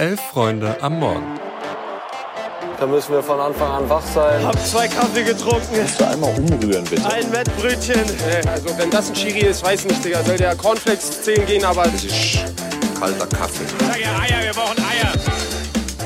Elf 0.00 0.18
Freunde 0.18 0.82
am 0.82 0.98
Morgen. 0.98 1.38
Da 2.78 2.86
müssen 2.86 3.12
wir 3.12 3.22
von 3.22 3.38
Anfang 3.38 3.70
an 3.70 3.90
wach 3.90 4.02
sein. 4.14 4.42
Hab 4.46 4.58
zwei 4.66 4.88
Kaffee 4.88 5.24
getrunken. 5.24 5.76
Kannst 5.76 6.00
du 6.00 6.08
einmal 6.08 6.34
umrühren, 6.38 6.84
bitte? 6.84 7.04
Ein 7.04 7.30
Wettbrötchen. 7.30 8.00
Also 8.46 8.78
wenn 8.78 8.90
das 8.90 9.10
ein 9.10 9.14
Chiri 9.14 9.40
ist, 9.40 9.62
weiß 9.62 9.84
nicht, 9.84 10.02
Digga. 10.02 10.22
Soll 10.22 10.38
der 10.38 10.56
Cornflakes 10.56 11.20
10 11.20 11.44
gehen, 11.44 11.66
aber... 11.66 11.82
Das 11.82 12.02
ist 12.02 12.38
kalter 12.98 13.26
Kaffee. 13.26 13.66
Sag 13.78 14.00
ja 14.00 14.18
Eier, 14.20 14.42
wir 14.42 14.52
brauchen 14.54 14.78
Eier. 14.78 15.12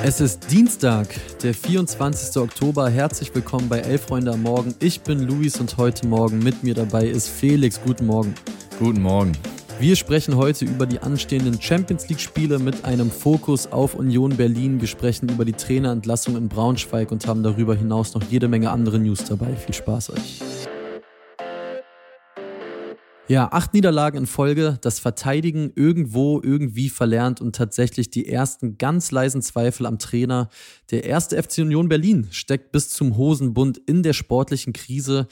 Es 0.02 0.20
ist 0.20 0.40
Dienstag, 0.50 1.06
der 1.44 1.54
24. 1.54 2.36
Oktober. 2.42 2.90
Herzlich 2.90 3.32
willkommen 3.32 3.68
bei 3.68 3.78
Elf 3.78 4.06
Freunde 4.06 4.32
am 4.32 4.42
Morgen. 4.42 4.74
Ich 4.80 5.02
bin 5.02 5.20
Luis 5.20 5.60
und 5.60 5.76
heute 5.76 6.08
Morgen 6.08 6.40
mit 6.40 6.64
mir 6.64 6.74
dabei 6.74 7.06
ist 7.06 7.28
Felix. 7.28 7.80
Guten 7.80 8.06
Morgen. 8.06 8.34
Guten 8.80 9.02
Morgen. 9.02 9.38
Wir 9.80 9.96
sprechen 9.96 10.36
heute 10.36 10.64
über 10.64 10.86
die 10.86 11.00
anstehenden 11.00 11.60
Champions 11.60 12.08
League-Spiele 12.08 12.60
mit 12.60 12.84
einem 12.84 13.10
Fokus 13.10 13.66
auf 13.66 13.94
Union 13.94 14.36
Berlin. 14.36 14.80
Wir 14.80 14.86
sprechen 14.86 15.28
über 15.28 15.44
die 15.44 15.52
Trainerentlassung 15.52 16.36
in 16.36 16.48
Braunschweig 16.48 17.10
und 17.10 17.26
haben 17.26 17.42
darüber 17.42 17.74
hinaus 17.74 18.14
noch 18.14 18.22
jede 18.22 18.46
Menge 18.46 18.70
andere 18.70 19.00
News 19.00 19.24
dabei. 19.24 19.54
Viel 19.56 19.74
Spaß 19.74 20.10
euch. 20.10 20.40
Ja, 23.26 23.48
acht 23.52 23.72
Niederlagen 23.72 24.18
in 24.18 24.26
Folge, 24.26 24.76
das 24.82 24.98
Verteidigen 24.98 25.72
irgendwo 25.74 26.42
irgendwie 26.42 26.90
verlernt 26.90 27.40
und 27.40 27.56
tatsächlich 27.56 28.10
die 28.10 28.28
ersten 28.28 28.76
ganz 28.76 29.10
leisen 29.10 29.40
Zweifel 29.40 29.86
am 29.86 29.98
Trainer. 29.98 30.50
Der 30.90 31.04
erste 31.04 31.42
FC 31.42 31.58
Union 31.58 31.88
Berlin 31.88 32.28
steckt 32.30 32.70
bis 32.70 32.90
zum 32.90 33.16
Hosenbund 33.16 33.78
in 33.86 34.02
der 34.02 34.12
sportlichen 34.12 34.74
Krise. 34.74 35.26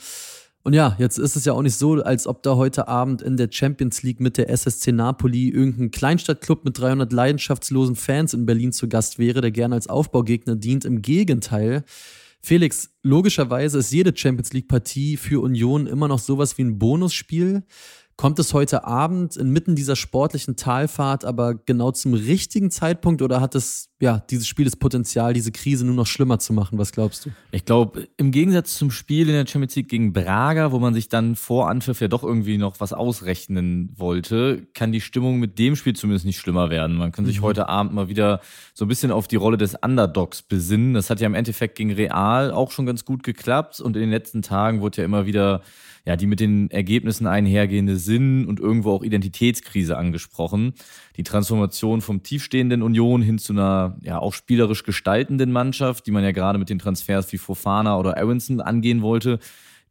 Und 0.63 0.73
ja, 0.73 0.95
jetzt 0.97 1.17
ist 1.17 1.35
es 1.35 1.43
ja 1.43 1.51
auch 1.51 1.61
nicht 1.61 1.75
so, 1.75 1.95
als 1.95 2.25
ob 2.25 2.41
da 2.41 2.55
heute 2.55 2.87
Abend 2.87 3.21
in 3.21 3.35
der 3.35 3.49
Champions 3.51 4.01
League 4.01 4.21
mit 4.21 4.37
der 4.37 4.49
SSC 4.49 4.93
Napoli 4.93 5.49
irgendein 5.49 5.91
Kleinstadtclub 5.91 6.63
mit 6.63 6.79
300 6.79 7.11
leidenschaftslosen 7.11 7.97
Fans 7.97 8.33
in 8.33 8.45
Berlin 8.45 8.71
zu 8.71 8.87
Gast 8.87 9.19
wäre, 9.19 9.41
der 9.41 9.51
gerne 9.51 9.75
als 9.75 9.87
Aufbaugegner 9.87 10.55
dient. 10.55 10.85
Im 10.85 11.01
Gegenteil. 11.01 11.83
Felix, 12.39 12.91
logischerweise 13.03 13.79
ist 13.79 13.91
jede 13.91 14.15
Champions 14.15 14.53
League 14.53 14.69
Partie 14.69 15.17
für 15.17 15.41
Union 15.41 15.85
immer 15.85 16.07
noch 16.07 16.19
sowas 16.19 16.57
wie 16.57 16.63
ein 16.63 16.79
Bonusspiel. 16.79 17.63
Kommt 18.15 18.37
es 18.37 18.53
heute 18.53 18.85
Abend 18.85 19.35
inmitten 19.37 19.75
dieser 19.75 19.95
sportlichen 19.95 20.55
Talfahrt 20.55 21.25
aber 21.25 21.55
genau 21.55 21.91
zum 21.91 22.13
richtigen 22.13 22.69
Zeitpunkt 22.69 23.23
oder 23.23 23.41
hat 23.41 23.55
es, 23.55 23.89
ja, 23.99 24.19
dieses 24.29 24.47
Spiel 24.47 24.65
das 24.65 24.75
Potenzial, 24.75 25.33
diese 25.33 25.51
Krise 25.51 25.83
nur 25.83 25.95
noch 25.95 26.05
schlimmer 26.05 26.37
zu 26.37 26.53
machen? 26.53 26.77
Was 26.77 26.91
glaubst 26.91 27.25
du? 27.25 27.31
Ich 27.51 27.65
glaube, 27.65 28.07
im 28.17 28.29
Gegensatz 28.29 28.75
zum 28.75 28.91
Spiel 28.91 29.27
in 29.29 29.33
der 29.33 29.47
Champions 29.47 29.75
League 29.75 29.89
gegen 29.89 30.13
Braga, 30.13 30.71
wo 30.71 30.77
man 30.77 30.93
sich 30.93 31.09
dann 31.09 31.35
vor 31.35 31.69
Anpfiff 31.69 32.01
ja 32.01 32.07
doch 32.07 32.23
irgendwie 32.23 32.59
noch 32.59 32.79
was 32.79 32.93
ausrechnen 32.93 33.91
wollte, 33.95 34.67
kann 34.75 34.91
die 34.91 35.01
Stimmung 35.01 35.39
mit 35.39 35.57
dem 35.57 35.75
Spiel 35.75 35.95
zumindest 35.95 36.27
nicht 36.27 36.39
schlimmer 36.39 36.69
werden. 36.69 36.95
Man 36.95 37.11
kann 37.11 37.25
sich 37.25 37.39
mhm. 37.39 37.45
heute 37.45 37.67
Abend 37.67 37.93
mal 37.93 38.09
wieder 38.09 38.41
so 38.75 38.85
ein 38.85 38.89
bisschen 38.89 39.11
auf 39.11 39.27
die 39.27 39.37
Rolle 39.37 39.57
des 39.57 39.75
Underdogs 39.81 40.43
besinnen. 40.43 40.93
Das 40.93 41.09
hat 41.09 41.19
ja 41.19 41.25
im 41.25 41.35
Endeffekt 41.35 41.75
gegen 41.75 41.91
Real 41.91 42.51
auch 42.51 42.69
schon 42.69 42.85
ganz 42.85 43.05
gut 43.05 43.23
geklappt 43.23 43.79
und 43.81 43.95
in 43.95 44.01
den 44.01 44.11
letzten 44.11 44.43
Tagen 44.43 44.81
wurde 44.81 44.97
ja 44.97 45.05
immer 45.05 45.25
wieder 45.25 45.63
ja, 46.05 46.17
die 46.17 46.27
mit 46.27 46.39
den 46.41 46.69
Ergebnissen 46.69 47.27
einhergehende 47.27 47.95
Sinn 48.03 48.45
und 48.45 48.59
irgendwo 48.59 48.91
auch 48.91 49.03
Identitätskrise 49.03 49.97
angesprochen. 49.97 50.73
Die 51.17 51.23
Transformation 51.23 52.01
vom 52.01 52.23
tiefstehenden 52.23 52.81
Union 52.81 53.21
hin 53.21 53.37
zu 53.37 53.53
einer 53.53 53.97
ja 54.01 54.19
auch 54.19 54.33
spielerisch 54.33 54.83
gestaltenden 54.83 55.51
Mannschaft, 55.51 56.05
die 56.05 56.11
man 56.11 56.23
ja 56.23 56.31
gerade 56.31 56.59
mit 56.59 56.69
den 56.69 56.79
Transfers 56.79 57.31
wie 57.33 57.37
Fofana 57.37 57.97
oder 57.97 58.17
Aronson 58.17 58.61
angehen 58.61 59.01
wollte, 59.01 59.39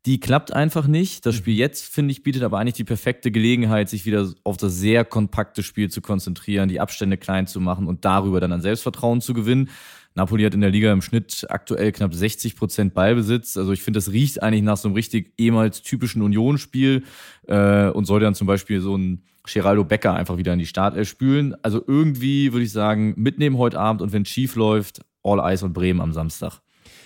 die 0.06 0.18
klappt 0.18 0.52
einfach 0.52 0.86
nicht. 0.86 1.24
Das 1.26 1.36
Spiel 1.36 1.56
jetzt, 1.56 1.84
finde 1.84 2.12
ich, 2.12 2.22
bietet 2.22 2.42
aber 2.42 2.58
eigentlich 2.58 2.74
die 2.74 2.84
perfekte 2.84 3.30
Gelegenheit, 3.30 3.88
sich 3.88 4.04
wieder 4.04 4.32
auf 4.42 4.56
das 4.56 4.76
sehr 4.76 5.04
kompakte 5.04 5.62
Spiel 5.62 5.90
zu 5.90 6.00
konzentrieren, 6.00 6.68
die 6.68 6.80
Abstände 6.80 7.16
klein 7.16 7.46
zu 7.46 7.60
machen 7.60 7.86
und 7.86 8.04
darüber 8.04 8.40
dann 8.40 8.52
an 8.52 8.60
Selbstvertrauen 8.60 9.20
zu 9.20 9.32
gewinnen. 9.32 9.70
Napoli 10.14 10.44
hat 10.44 10.54
in 10.54 10.60
der 10.60 10.70
Liga 10.70 10.92
im 10.92 11.02
Schnitt 11.02 11.46
aktuell 11.48 11.92
knapp 11.92 12.12
60 12.14 12.56
Prozent 12.56 12.94
Ballbesitz. 12.94 13.56
Also 13.56 13.72
ich 13.72 13.82
finde, 13.82 13.98
das 13.98 14.10
riecht 14.10 14.42
eigentlich 14.42 14.62
nach 14.62 14.76
so 14.76 14.88
einem 14.88 14.94
richtig 14.94 15.32
ehemals 15.38 15.82
typischen 15.82 16.20
Unionsspiel 16.20 17.04
äh, 17.46 17.88
und 17.88 18.04
soll 18.04 18.20
dann 18.20 18.34
zum 18.34 18.46
Beispiel 18.46 18.80
so 18.80 18.96
ein 18.96 19.22
Geraldo 19.44 19.84
Becker 19.84 20.14
einfach 20.14 20.36
wieder 20.36 20.52
in 20.52 20.58
die 20.58 20.66
Startelf 20.66 21.08
spülen. 21.08 21.54
Also 21.62 21.82
irgendwie 21.86 22.52
würde 22.52 22.64
ich 22.64 22.72
sagen, 22.72 23.14
mitnehmen 23.16 23.56
heute 23.56 23.78
Abend 23.80 24.02
und 24.02 24.12
wenn 24.12 24.24
schief 24.24 24.56
läuft, 24.56 25.00
All 25.22 25.38
Eyes 25.38 25.62
und 25.62 25.72
Bremen 25.72 26.00
am 26.00 26.12
Samstag. 26.12 26.60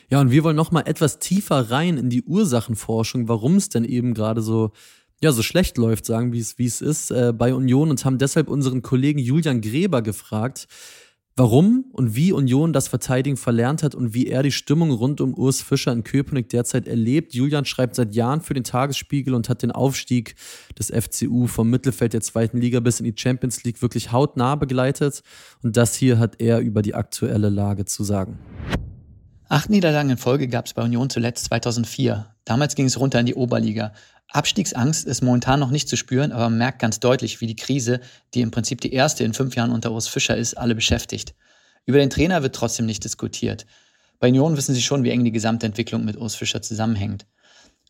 Ja, 0.09 0.21
und 0.21 0.31
wir 0.31 0.45
wollen 0.45 0.57
noch 0.57 0.71
mal 0.71 0.83
etwas 0.83 1.19
tiefer 1.19 1.71
rein 1.71 1.97
in 1.99 2.11
die 2.11 2.23
Ursachenforschung, 2.23 3.29
warum 3.29 3.57
es 3.57 3.69
denn 3.69 3.85
eben 3.85 4.15
gerade 4.15 4.41
so 4.41 4.73
ja, 5.23 5.33
so 5.33 5.43
schlecht 5.43 5.79
läuft, 5.79 6.05
sagen 6.05 6.33
wie 6.33 6.41
es 6.41 6.59
wie 6.59 6.67
es 6.67 6.83
ist 6.83 7.11
äh, 7.11 7.33
bei 7.33 7.55
Union 7.55 7.89
und 7.89 8.05
haben 8.05 8.19
deshalb 8.19 8.49
unseren 8.49 8.83
Kollegen 8.83 9.19
Julian 9.19 9.63
Gräber 9.63 10.03
gefragt, 10.03 10.69
Warum 11.39 11.85
und 11.93 12.17
wie 12.17 12.33
Union 12.33 12.73
das 12.73 12.89
Verteidigen 12.89 13.37
verlernt 13.37 13.83
hat 13.83 13.95
und 13.95 14.15
wie 14.15 14.27
er 14.27 14.43
die 14.43 14.51
Stimmung 14.51 14.91
rund 14.91 15.21
um 15.21 15.35
Urs 15.35 15.61
Fischer 15.61 15.93
in 15.93 16.03
Köpenick 16.03 16.49
derzeit 16.49 16.89
erlebt. 16.89 17.35
Julian 17.35 17.67
schreibt 17.67 17.95
seit 17.95 18.15
Jahren 18.15 18.41
für 18.41 18.55
den 18.55 18.65
Tagesspiegel 18.65 19.35
und 19.35 19.51
hat 19.51 19.63
den 19.63 19.71
Aufstieg 19.71 20.35
des 20.79 20.91
FCU 20.91 21.47
vom 21.47 21.69
Mittelfeld 21.69 22.15
der 22.15 22.23
zweiten 22.23 22.57
Liga 22.57 22.81
bis 22.81 23.01
in 23.01 23.05
die 23.05 23.15
Champions 23.15 23.65
League 23.65 23.83
wirklich 23.83 24.13
hautnah 24.13 24.55
begleitet. 24.55 25.23
Und 25.63 25.77
das 25.77 25.95
hier 25.95 26.19
hat 26.19 26.41
er 26.41 26.61
über 26.61 26.81
die 26.81 26.95
aktuelle 26.95 27.51
Lage 27.51 27.85
zu 27.85 28.03
sagen. 28.03 28.39
Acht 29.49 29.71
Niederlagen 29.71 30.11
in 30.11 30.17
Folge 30.17 30.49
gab 30.49 30.67
es 30.67 30.75
bei 30.75 30.83
Union 30.83 31.09
zuletzt 31.09 31.45
2004. 31.45 32.27
Damals 32.45 32.75
ging 32.75 32.87
es 32.87 32.99
runter 32.99 33.21
in 33.21 33.27
die 33.27 33.37
Oberliga. 33.37 33.93
Abstiegsangst 34.33 35.07
ist 35.07 35.23
momentan 35.23 35.61
noch 35.61 35.71
nicht 35.71 35.89
zu 35.89 35.97
spüren, 35.97 36.33
aber 36.33 36.51
man 36.51 36.59
merkt 36.59 36.81
ganz 36.81 36.99
deutlich, 36.99 37.41
wie 37.41 37.47
die 37.47 37.55
Krise, 37.55 38.01
die 38.35 38.41
im 38.41 38.51
Prinzip 38.51 38.81
die 38.81 38.93
erste 38.93 39.23
in 39.23 39.35
fünf 39.35 39.55
Jahren 39.55 39.71
unter 39.71 39.93
Urs 39.93 40.09
Fischer 40.09 40.37
ist, 40.37 40.59
alle 40.59 40.75
beschäftigt. 40.75 41.37
Über 41.85 41.99
den 41.99 42.11
Trainer 42.11 42.43
wird 42.43 42.57
trotzdem 42.57 42.87
nicht 42.87 43.05
diskutiert. 43.05 43.67
Bei 44.19 44.29
Union 44.29 44.57
wissen 44.57 44.75
sie 44.75 44.83
schon, 44.83 45.05
wie 45.05 45.11
eng 45.11 45.23
die 45.23 45.31
gesamte 45.31 45.67
Entwicklung 45.67 46.05
mit 46.05 46.17
Urs 46.17 46.35
Fischer 46.35 46.61
zusammenhängt. 46.61 47.25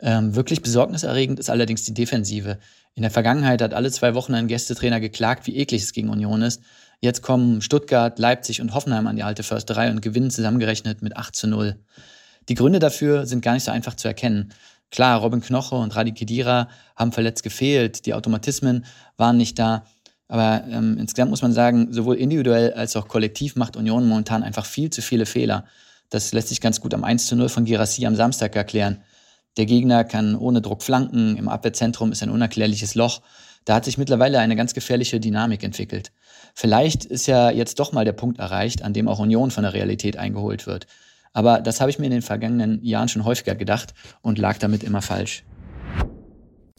Ähm, 0.00 0.34
wirklich 0.34 0.60
besorgniserregend 0.60 1.38
ist 1.38 1.48
allerdings 1.48 1.84
die 1.84 1.94
Defensive. 1.94 2.58
In 2.94 3.00
der 3.02 3.10
Vergangenheit 3.10 3.62
hat 3.62 3.72
alle 3.72 3.90
zwei 3.90 4.14
Wochen 4.14 4.34
ein 4.34 4.46
Gästetrainer 4.46 5.00
geklagt, 5.00 5.46
wie 5.46 5.56
eklig 5.56 5.82
es 5.82 5.94
gegen 5.94 6.10
Union 6.10 6.42
ist. 6.42 6.60
Jetzt 7.00 7.22
kommen 7.22 7.60
Stuttgart, 7.60 8.18
Leipzig 8.18 8.60
und 8.60 8.74
Hoffenheim 8.74 9.06
an 9.06 9.16
die 9.16 9.22
alte 9.22 9.42
Försterei 9.42 9.90
und 9.90 10.02
gewinnen 10.02 10.30
zusammengerechnet 10.30 11.02
mit 11.02 11.16
8 11.16 11.36
zu 11.36 11.46
0. 11.46 11.76
Die 12.48 12.54
Gründe 12.54 12.78
dafür 12.78 13.26
sind 13.26 13.42
gar 13.42 13.54
nicht 13.54 13.64
so 13.64 13.70
einfach 13.70 13.94
zu 13.94 14.08
erkennen. 14.08 14.52
Klar, 14.90 15.20
Robin 15.20 15.40
Knoche 15.40 15.74
und 15.74 15.94
Radi 15.94 16.12
Kedira 16.12 16.68
haben 16.94 17.12
verletzt 17.12 17.42
gefehlt, 17.42 18.06
die 18.06 18.14
Automatismen 18.14 18.84
waren 19.16 19.36
nicht 19.36 19.58
da. 19.58 19.84
Aber 20.28 20.64
ähm, 20.68 20.96
insgesamt 20.98 21.30
muss 21.30 21.42
man 21.42 21.52
sagen, 21.52 21.92
sowohl 21.92 22.16
individuell 22.16 22.72
als 22.72 22.96
auch 22.96 23.08
kollektiv 23.08 23.56
macht 23.56 23.76
Union 23.76 24.08
momentan 24.08 24.42
einfach 24.42 24.64
viel 24.64 24.90
zu 24.90 25.02
viele 25.02 25.26
Fehler. 25.26 25.64
Das 26.10 26.32
lässt 26.32 26.48
sich 26.48 26.60
ganz 26.60 26.80
gut 26.80 26.94
am 26.94 27.04
1 27.04 27.26
zu 27.26 27.36
0 27.36 27.48
von 27.48 27.64
Girassi 27.64 28.06
am 28.06 28.16
Samstag 28.16 28.54
erklären. 28.56 29.02
Der 29.56 29.66
Gegner 29.66 30.04
kann 30.04 30.36
ohne 30.36 30.60
Druck 30.60 30.82
flanken, 30.82 31.36
im 31.36 31.48
Abwehrzentrum 31.48 32.12
ist 32.12 32.22
ein 32.22 32.30
unerklärliches 32.30 32.94
Loch. 32.94 33.22
Da 33.64 33.74
hat 33.74 33.84
sich 33.84 33.98
mittlerweile 33.98 34.38
eine 34.38 34.54
ganz 34.54 34.74
gefährliche 34.74 35.18
Dynamik 35.18 35.62
entwickelt. 35.62 36.12
Vielleicht 36.58 37.04
ist 37.04 37.26
ja 37.26 37.50
jetzt 37.50 37.78
doch 37.78 37.92
mal 37.92 38.06
der 38.06 38.14
Punkt 38.14 38.38
erreicht, 38.38 38.82
an 38.82 38.94
dem 38.94 39.08
auch 39.08 39.18
Union 39.18 39.50
von 39.50 39.62
der 39.62 39.74
Realität 39.74 40.16
eingeholt 40.16 40.66
wird. 40.66 40.86
Aber 41.34 41.60
das 41.60 41.82
habe 41.82 41.90
ich 41.90 41.98
mir 41.98 42.06
in 42.06 42.12
den 42.12 42.22
vergangenen 42.22 42.82
Jahren 42.82 43.08
schon 43.08 43.26
häufiger 43.26 43.54
gedacht 43.54 43.92
und 44.22 44.38
lag 44.38 44.56
damit 44.56 44.82
immer 44.82 45.02
falsch. 45.02 45.44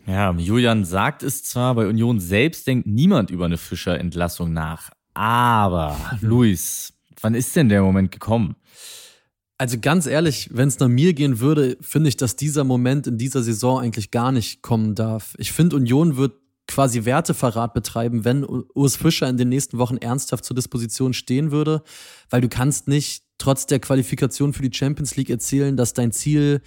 Ja, 0.07 0.33
Julian 0.33 0.83
sagt 0.83 1.21
es 1.21 1.43
zwar, 1.43 1.75
bei 1.75 1.85
Union 1.85 2.19
selbst 2.19 2.65
denkt 2.65 2.87
niemand 2.87 3.29
über 3.29 3.45
eine 3.45 3.57
Fischer-Entlassung 3.57 4.51
nach. 4.51 4.89
Aber, 5.13 5.95
Luis, 6.21 6.93
wann 7.21 7.35
ist 7.35 7.55
denn 7.55 7.69
der 7.69 7.83
Moment 7.83 8.11
gekommen? 8.11 8.55
Also 9.59 9.77
ganz 9.79 10.07
ehrlich, 10.07 10.49
wenn 10.51 10.69
es 10.69 10.79
nach 10.79 10.87
mir 10.87 11.13
gehen 11.13 11.39
würde, 11.39 11.77
finde 11.81 12.09
ich, 12.09 12.17
dass 12.17 12.35
dieser 12.35 12.63
Moment 12.63 13.05
in 13.05 13.19
dieser 13.19 13.43
Saison 13.43 13.79
eigentlich 13.79 14.09
gar 14.09 14.31
nicht 14.31 14.63
kommen 14.63 14.95
darf. 14.95 15.35
Ich 15.37 15.51
finde, 15.51 15.75
Union 15.75 16.17
wird 16.17 16.33
quasi 16.67 17.05
Werteverrat 17.05 17.73
betreiben, 17.73 18.25
wenn 18.25 18.45
Urs 18.45 18.97
Fischer 18.97 19.27
in 19.29 19.37
den 19.37 19.49
nächsten 19.49 19.77
Wochen 19.77 19.97
ernsthaft 19.97 20.45
zur 20.45 20.55
Disposition 20.55 21.13
stehen 21.13 21.51
würde, 21.51 21.81
weil 22.29 22.41
du 22.41 22.49
kannst 22.49 22.87
nicht 22.87 23.23
trotz 23.37 23.65
der 23.67 23.79
Qualifikation 23.79 24.53
für 24.53 24.67
die 24.67 24.75
Champions 24.75 25.15
League 25.15 25.29
erzählen, 25.29 25.77
dass 25.77 25.93
dein 25.93 26.11
Ziel 26.11 26.61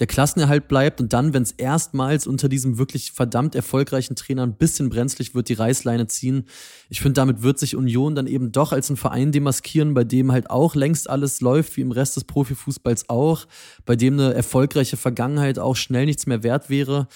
der 0.00 0.06
Klassenerhalt 0.08 0.66
bleibt 0.66 1.00
und 1.00 1.12
dann, 1.12 1.34
wenn 1.34 1.44
es 1.44 1.52
erstmals 1.52 2.26
unter 2.26 2.48
diesem 2.48 2.78
wirklich 2.78 3.12
verdammt 3.12 3.54
erfolgreichen 3.54 4.16
Trainer 4.16 4.42
ein 4.42 4.56
bisschen 4.56 4.88
brenzlig 4.88 5.34
wird, 5.34 5.48
die 5.48 5.54
Reißleine 5.54 6.08
ziehen. 6.08 6.46
Ich 6.88 7.00
finde, 7.00 7.14
damit 7.14 7.42
wird 7.42 7.60
sich 7.60 7.76
Union 7.76 8.16
dann 8.16 8.26
eben 8.26 8.50
doch 8.50 8.72
als 8.72 8.90
ein 8.90 8.96
Verein 8.96 9.30
demaskieren, 9.30 9.94
bei 9.94 10.02
dem 10.02 10.32
halt 10.32 10.50
auch 10.50 10.74
längst 10.74 11.08
alles 11.08 11.40
läuft, 11.40 11.76
wie 11.76 11.82
im 11.82 11.92
Rest 11.92 12.16
des 12.16 12.24
Profifußballs 12.24 13.08
auch, 13.08 13.46
bei 13.84 13.94
dem 13.94 14.14
eine 14.14 14.34
erfolgreiche 14.34 14.96
Vergangenheit 14.96 15.60
auch 15.60 15.76
schnell 15.76 16.06
nichts 16.06 16.26
mehr 16.26 16.42
wert 16.42 16.70
wäre. 16.70 17.06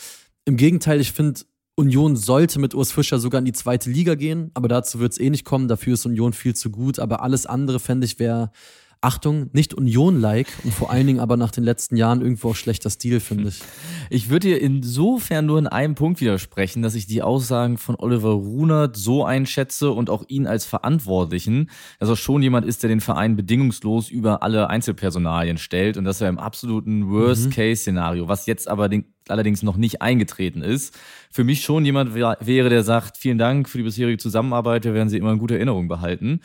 Im 0.44 0.56
Gegenteil, 0.56 1.00
ich 1.00 1.12
finde, 1.12 1.40
Union 1.78 2.16
sollte 2.16 2.58
mit 2.58 2.74
Urs 2.74 2.90
Fischer 2.90 3.20
sogar 3.20 3.38
in 3.38 3.44
die 3.44 3.52
zweite 3.52 3.88
Liga 3.88 4.16
gehen, 4.16 4.50
aber 4.54 4.66
dazu 4.66 4.98
wird 4.98 5.12
es 5.12 5.20
eh 5.20 5.30
nicht 5.30 5.44
kommen. 5.44 5.68
Dafür 5.68 5.94
ist 5.94 6.06
Union 6.06 6.32
viel 6.32 6.56
zu 6.56 6.70
gut. 6.70 6.98
Aber 6.98 7.22
alles 7.22 7.46
andere, 7.46 7.78
fände 7.78 8.04
ich, 8.04 8.18
wäre 8.18 8.50
Achtung, 9.00 9.48
nicht 9.52 9.74
Union-like 9.74 10.48
und 10.64 10.74
vor 10.74 10.90
allen 10.90 11.06
Dingen 11.06 11.20
aber 11.20 11.36
nach 11.36 11.52
den 11.52 11.62
letzten 11.62 11.96
Jahren 11.96 12.20
irgendwo 12.20 12.50
auch 12.50 12.56
schlechter 12.56 12.90
Stil, 12.90 13.20
finde 13.20 13.48
ich. 13.48 13.60
Ich 14.10 14.30
würde 14.30 14.48
dir 14.48 14.62
insofern 14.62 15.44
nur 15.44 15.58
in 15.58 15.66
einem 15.66 15.94
Punkt 15.94 16.22
widersprechen, 16.22 16.80
dass 16.80 16.94
ich 16.94 17.06
die 17.06 17.20
Aussagen 17.20 17.76
von 17.76 17.94
Oliver 17.94 18.30
Runert 18.30 18.96
so 18.96 19.22
einschätze 19.22 19.90
und 19.90 20.08
auch 20.08 20.24
ihn 20.28 20.46
als 20.46 20.64
Verantwortlichen, 20.64 21.68
dass 21.98 22.08
er 22.08 22.16
schon 22.16 22.42
jemand 22.42 22.64
ist, 22.64 22.82
der 22.82 22.88
den 22.88 23.02
Verein 23.02 23.36
bedingungslos 23.36 24.08
über 24.08 24.42
alle 24.42 24.70
Einzelpersonalien 24.70 25.58
stellt 25.58 25.98
und 25.98 26.04
dass 26.04 26.22
er 26.22 26.30
im 26.30 26.38
absoluten 26.38 27.10
Worst-Case-Szenario, 27.10 28.28
was 28.28 28.46
jetzt 28.46 28.66
aber 28.66 28.88
den, 28.88 29.12
allerdings 29.28 29.62
noch 29.62 29.76
nicht 29.76 30.00
eingetreten 30.00 30.62
ist, 30.62 30.98
für 31.30 31.44
mich 31.44 31.60
schon 31.60 31.84
jemand 31.84 32.14
wäre, 32.14 32.68
der 32.70 32.82
sagt, 32.84 33.18
vielen 33.18 33.36
Dank 33.36 33.68
für 33.68 33.76
die 33.76 33.84
bisherige 33.84 34.16
Zusammenarbeit, 34.16 34.84
wir 34.84 34.94
werden 34.94 35.10
Sie 35.10 35.18
immer 35.18 35.32
in 35.32 35.38
guter 35.38 35.56
Erinnerung 35.56 35.86
behalten. 35.86 36.40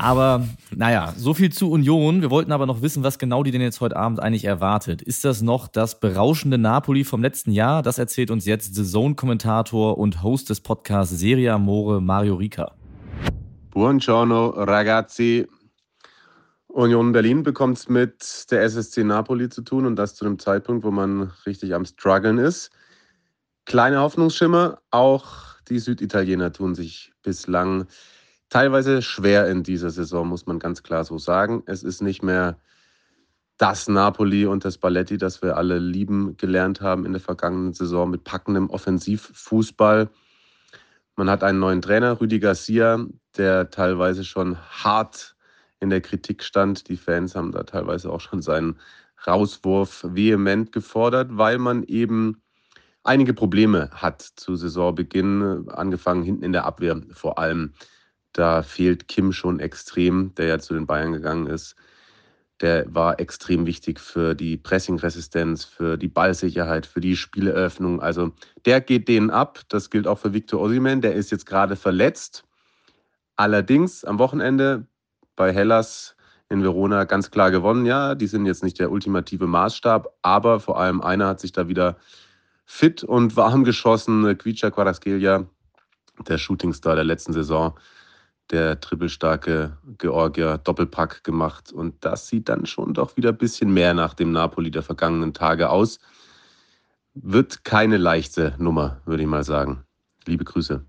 Aber 0.00 0.46
naja, 0.70 1.12
so 1.16 1.34
viel 1.34 1.50
zu 1.50 1.72
Union. 1.72 2.22
Wir 2.22 2.30
wollten 2.30 2.52
aber 2.52 2.66
noch 2.66 2.82
wissen, 2.82 3.02
was 3.02 3.18
genau 3.18 3.42
die 3.42 3.50
denn 3.50 3.60
jetzt 3.60 3.80
heute 3.80 3.96
Abend 3.96 4.20
eigentlich 4.20 4.44
erwartet. 4.44 5.02
Ist 5.02 5.24
das 5.24 5.42
noch 5.42 5.66
das 5.66 5.98
berauschende 5.98 6.56
Napoli 6.56 7.02
vom 7.02 7.20
letzten 7.20 7.50
Jahr? 7.50 7.82
Das 7.82 7.98
erzählt 7.98 8.30
uns 8.30 8.46
jetzt 8.46 8.76
The 8.76 8.84
Zone-Kommentator 8.84 9.98
und 9.98 10.22
Host 10.22 10.50
des 10.50 10.60
Podcasts 10.60 11.18
Serie 11.18 11.52
Amore 11.52 12.00
Mario 12.00 12.36
Rica. 12.36 12.76
Buongiorno 13.70 14.50
ragazzi. 14.50 15.48
Union 16.68 17.10
Berlin 17.10 17.42
bekommt 17.42 17.78
es 17.78 17.88
mit 17.88 18.46
der 18.52 18.62
SSC 18.62 19.02
Napoli 19.02 19.48
zu 19.48 19.62
tun 19.62 19.84
und 19.84 19.96
das 19.96 20.14
zu 20.14 20.24
einem 20.24 20.38
Zeitpunkt, 20.38 20.84
wo 20.84 20.92
man 20.92 21.32
richtig 21.44 21.74
am 21.74 21.84
struggeln 21.84 22.38
ist. 22.38 22.70
Kleine 23.64 23.98
Hoffnungsschimmer, 23.98 24.78
auch 24.92 25.26
die 25.68 25.80
Süditaliener 25.80 26.52
tun 26.52 26.76
sich 26.76 27.10
bislang 27.24 27.88
teilweise 28.48 29.02
schwer 29.02 29.48
in 29.48 29.62
dieser 29.62 29.90
Saison, 29.90 30.28
muss 30.28 30.46
man 30.46 30.58
ganz 30.58 30.82
klar 30.82 31.04
so 31.04 31.18
sagen. 31.18 31.62
Es 31.66 31.82
ist 31.82 32.02
nicht 32.02 32.22
mehr 32.22 32.58
das 33.58 33.88
Napoli 33.88 34.46
und 34.46 34.64
das 34.64 34.78
Balletti, 34.78 35.18
das 35.18 35.42
wir 35.42 35.56
alle 35.56 35.78
lieben 35.78 36.36
gelernt 36.36 36.80
haben 36.80 37.04
in 37.04 37.12
der 37.12 37.20
vergangenen 37.20 37.72
Saison 37.72 38.08
mit 38.08 38.24
packendem 38.24 38.70
Offensivfußball. 38.70 40.08
Man 41.16 41.28
hat 41.28 41.42
einen 41.42 41.58
neuen 41.58 41.82
Trainer, 41.82 42.20
Rüdi 42.20 42.38
Garcia, 42.38 43.04
der 43.36 43.70
teilweise 43.70 44.24
schon 44.24 44.56
hart 44.56 45.34
in 45.80 45.90
der 45.90 46.00
Kritik 46.00 46.44
stand. 46.44 46.88
Die 46.88 46.96
Fans 46.96 47.34
haben 47.34 47.50
da 47.50 47.64
teilweise 47.64 48.10
auch 48.10 48.20
schon 48.20 48.40
seinen 48.40 48.78
Rauswurf 49.26 50.04
vehement 50.08 50.70
gefordert, 50.70 51.30
weil 51.32 51.58
man 51.58 51.82
eben 51.82 52.40
einige 53.02 53.34
Probleme 53.34 53.90
hat 53.92 54.22
zu 54.22 54.54
Saisonbeginn, 54.54 55.68
angefangen 55.68 56.22
hinten 56.22 56.44
in 56.44 56.52
der 56.52 56.64
Abwehr 56.64 57.00
vor 57.12 57.38
allem. 57.38 57.72
Da 58.32 58.62
fehlt 58.62 59.08
Kim 59.08 59.32
schon 59.32 59.60
extrem, 59.60 60.34
der 60.36 60.46
ja 60.46 60.58
zu 60.58 60.74
den 60.74 60.86
Bayern 60.86 61.12
gegangen 61.12 61.46
ist. 61.46 61.76
Der 62.60 62.92
war 62.92 63.20
extrem 63.20 63.66
wichtig 63.66 64.00
für 64.00 64.34
die 64.34 64.56
Pressing-Resistenz, 64.56 65.64
für 65.64 65.96
die 65.96 66.08
Ballsicherheit, 66.08 66.86
für 66.86 67.00
die 67.00 67.16
Spieleröffnung. 67.16 68.00
Also 68.00 68.32
der 68.64 68.80
geht 68.80 69.06
denen 69.06 69.30
ab. 69.30 69.60
Das 69.68 69.90
gilt 69.90 70.08
auch 70.08 70.18
für 70.18 70.32
Victor 70.32 70.60
Osimhen. 70.60 71.00
Der 71.00 71.14
ist 71.14 71.30
jetzt 71.30 71.46
gerade 71.46 71.76
verletzt. 71.76 72.44
Allerdings 73.36 74.04
am 74.04 74.18
Wochenende 74.18 74.86
bei 75.36 75.52
Hellas 75.52 76.16
in 76.48 76.62
Verona 76.62 77.04
ganz 77.04 77.30
klar 77.30 77.50
gewonnen. 77.50 77.86
Ja, 77.86 78.14
die 78.14 78.26
sind 78.26 78.46
jetzt 78.46 78.64
nicht 78.64 78.80
der 78.80 78.90
ultimative 78.90 79.46
Maßstab, 79.46 80.08
aber 80.22 80.60
vor 80.60 80.80
allem 80.80 81.00
einer 81.00 81.28
hat 81.28 81.40
sich 81.40 81.52
da 81.52 81.68
wieder 81.68 81.96
fit 82.64 83.04
und 83.04 83.36
warm 83.36 83.64
geschossen. 83.64 84.36
Quicha 84.36 84.70
Quaraskelia, 84.70 85.46
der 86.26 86.38
Shootingstar 86.38 86.96
der 86.96 87.04
letzten 87.04 87.32
Saison, 87.32 87.78
der 88.50 88.80
trippelstarke 88.80 89.76
Georgier 89.98 90.58
Doppelpack 90.58 91.24
gemacht. 91.24 91.72
Und 91.72 92.04
das 92.04 92.28
sieht 92.28 92.48
dann 92.48 92.66
schon 92.66 92.94
doch 92.94 93.16
wieder 93.16 93.30
ein 93.30 93.38
bisschen 93.38 93.72
mehr 93.72 93.94
nach 93.94 94.14
dem 94.14 94.32
Napoli 94.32 94.70
der 94.70 94.82
vergangenen 94.82 95.34
Tage 95.34 95.70
aus. 95.70 95.98
Wird 97.14 97.64
keine 97.64 97.96
leichte 97.96 98.54
Nummer, 98.58 99.00
würde 99.04 99.22
ich 99.22 99.28
mal 99.28 99.44
sagen. 99.44 99.84
Liebe 100.26 100.44
Grüße. 100.44 100.84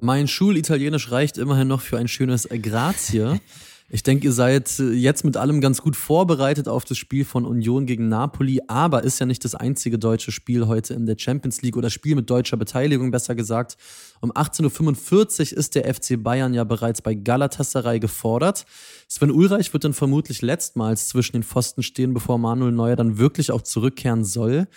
Mein 0.00 0.28
Schulitalienisch 0.28 1.10
reicht 1.10 1.38
immerhin 1.38 1.68
noch 1.68 1.80
für 1.80 1.98
ein 1.98 2.08
schönes 2.08 2.48
Grazie. 2.48 3.40
Ich 3.90 4.02
denke, 4.02 4.26
ihr 4.26 4.32
seid 4.32 4.78
äh, 4.80 4.90
jetzt 4.90 5.24
mit 5.24 5.38
allem 5.38 5.62
ganz 5.62 5.80
gut 5.80 5.96
vorbereitet 5.96 6.68
auf 6.68 6.84
das 6.84 6.98
Spiel 6.98 7.24
von 7.24 7.46
Union 7.46 7.86
gegen 7.86 8.10
Napoli, 8.10 8.60
aber 8.66 9.02
ist 9.02 9.18
ja 9.18 9.24
nicht 9.24 9.42
das 9.46 9.54
einzige 9.54 9.98
deutsche 9.98 10.30
Spiel 10.30 10.66
heute 10.66 10.92
in 10.92 11.06
der 11.06 11.16
Champions 11.18 11.62
League 11.62 11.76
oder 11.76 11.88
Spiel 11.88 12.14
mit 12.14 12.28
deutscher 12.28 12.58
Beteiligung, 12.58 13.10
besser 13.10 13.34
gesagt. 13.34 13.78
Um 14.20 14.30
18.45 14.30 15.52
Uhr 15.52 15.58
ist 15.58 15.74
der 15.74 15.94
FC 15.94 16.22
Bayern 16.22 16.52
ja 16.52 16.64
bereits 16.64 17.00
bei 17.00 17.14
Galatasaray 17.14 17.98
gefordert. 17.98 18.66
Sven 19.08 19.30
Ulreich 19.30 19.72
wird 19.72 19.84
dann 19.84 19.94
vermutlich 19.94 20.42
letztmals 20.42 21.08
zwischen 21.08 21.32
den 21.32 21.42
Pfosten 21.42 21.82
stehen, 21.82 22.12
bevor 22.12 22.36
Manuel 22.36 22.72
Neuer 22.72 22.96
dann 22.96 23.16
wirklich 23.16 23.52
auch 23.52 23.62
zurückkehren 23.62 24.22
soll. 24.22 24.68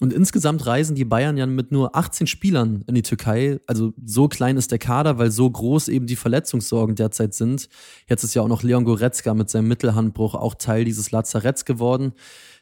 Und 0.00 0.12
insgesamt 0.12 0.64
reisen 0.66 0.94
die 0.94 1.04
Bayern 1.04 1.36
ja 1.36 1.46
mit 1.46 1.72
nur 1.72 1.96
18 1.96 2.26
Spielern 2.26 2.84
in 2.86 2.94
die 2.94 3.02
Türkei. 3.02 3.58
Also 3.66 3.92
so 4.04 4.28
klein 4.28 4.56
ist 4.56 4.70
der 4.70 4.78
Kader, 4.78 5.18
weil 5.18 5.30
so 5.30 5.50
groß 5.50 5.88
eben 5.88 6.06
die 6.06 6.16
Verletzungssorgen 6.16 6.94
derzeit 6.94 7.34
sind. 7.34 7.68
Jetzt 8.08 8.22
ist 8.22 8.34
ja 8.34 8.42
auch 8.42 8.48
noch 8.48 8.62
Leon 8.62 8.84
Goretzka 8.84 9.34
mit 9.34 9.50
seinem 9.50 9.68
Mittelhandbruch 9.68 10.34
auch 10.34 10.54
Teil 10.54 10.84
dieses 10.84 11.10
Lazaretts 11.10 11.64
geworden. 11.64 12.12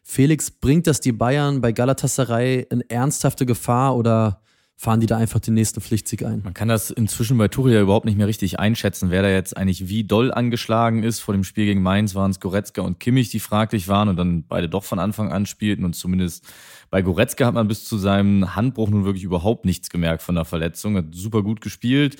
Felix, 0.02 0.50
bringt 0.50 0.86
das 0.86 1.00
die 1.00 1.12
Bayern 1.12 1.60
bei 1.60 1.72
Galatasaray 1.72 2.66
in 2.70 2.80
ernsthafte 2.82 3.44
Gefahr 3.44 3.96
oder 3.96 4.40
fahren 4.78 5.00
die 5.00 5.06
da 5.06 5.17
einfach 5.17 5.40
den 5.40 5.55
nächsten 5.55 5.81
Pflichtsieg 5.81 6.23
ein. 6.23 6.43
Man 6.44 6.52
kann 6.52 6.69
das 6.69 6.90
inzwischen 6.90 7.38
bei 7.38 7.49
Turia 7.49 7.81
überhaupt 7.81 8.05
nicht 8.05 8.19
mehr 8.19 8.26
richtig 8.26 8.61
einschätzen, 8.61 9.11
wer 9.11 9.23
da 9.23 9.31
jetzt 9.31 9.56
eigentlich 9.56 9.88
wie 9.88 10.05
doll 10.05 10.31
angeschlagen 10.32 11.02
ist. 11.02 11.20
Vor 11.20 11.32
dem 11.32 11.44
Spiel 11.44 11.64
gegen 11.64 11.82
Mainz 11.82 12.14
waren 12.14 12.31
es 12.31 12.40
Goretzka 12.40 12.82
und 12.82 13.00
Kimmich, 13.00 13.31
die 13.31 13.40
fraglich 13.40 13.88
waren 13.88 14.08
und 14.08 14.17
dann 14.17 14.44
beide 14.46 14.69
doch 14.69 14.84
von 14.84 14.99
Anfang 14.99 15.32
an 15.32 15.46
spielten 15.46 15.84
und 15.84 15.94
zumindest 15.94 16.44
bei 16.90 17.00
Goretzka 17.00 17.46
hat 17.46 17.55
man 17.55 17.69
bis 17.69 17.84
zu 17.84 17.96
seinem 17.96 18.55
Handbruch 18.55 18.90
nun 18.90 19.05
wirklich 19.05 19.25
überhaupt 19.25 19.64
nichts 19.64 19.88
gemerkt 19.88 20.23
von 20.23 20.34
der 20.34 20.44
Verletzung, 20.44 20.96
hat 20.96 21.06
super 21.12 21.43
gut 21.43 21.62
gespielt 21.62 22.17